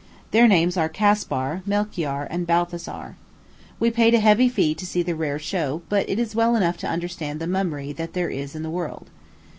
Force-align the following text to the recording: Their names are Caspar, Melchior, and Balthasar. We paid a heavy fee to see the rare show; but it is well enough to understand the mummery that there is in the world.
Their 0.31 0.47
names 0.47 0.77
are 0.77 0.89
Caspar, 0.89 1.61
Melchior, 1.67 2.23
and 2.31 2.47
Balthasar. 2.47 3.17
We 3.79 3.91
paid 3.91 4.15
a 4.15 4.19
heavy 4.19 4.49
fee 4.49 4.73
to 4.73 4.83
see 4.87 5.03
the 5.03 5.13
rare 5.15 5.37
show; 5.37 5.83
but 5.89 6.09
it 6.09 6.17
is 6.17 6.33
well 6.33 6.55
enough 6.55 6.77
to 6.77 6.87
understand 6.89 7.39
the 7.39 7.45
mummery 7.45 7.93
that 7.93 8.13
there 8.13 8.31
is 8.31 8.55
in 8.55 8.63
the 8.63 8.71
world. 8.71 9.11